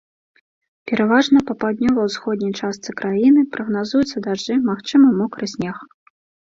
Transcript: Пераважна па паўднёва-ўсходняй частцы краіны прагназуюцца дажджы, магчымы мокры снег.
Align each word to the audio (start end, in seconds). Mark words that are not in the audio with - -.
Пераважна 0.91 1.39
па 1.49 1.53
паўднёва-ўсходняй 1.63 2.57
частцы 2.63 2.89
краіны 3.03 3.47
прагназуюцца 3.53 4.17
дажджы, 4.29 4.61
магчымы 4.73 5.17
мокры 5.21 5.45
снег. 5.55 5.77